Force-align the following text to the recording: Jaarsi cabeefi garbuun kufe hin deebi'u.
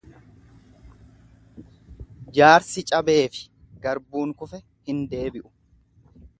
Jaarsi 2.39 2.85
cabeefi 2.93 3.45
garbuun 3.87 4.35
kufe 4.43 4.65
hin 4.91 5.07
deebi'u. 5.15 5.49